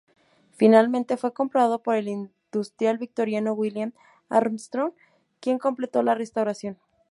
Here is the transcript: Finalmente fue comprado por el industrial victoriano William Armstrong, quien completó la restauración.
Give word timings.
Finalmente 0.55 1.15
fue 1.15 1.31
comprado 1.31 1.83
por 1.83 1.93
el 1.95 2.07
industrial 2.07 2.97
victoriano 2.97 3.53
William 3.53 3.93
Armstrong, 4.29 4.93
quien 5.39 5.59
completó 5.59 6.01
la 6.01 6.15
restauración. 6.15 6.79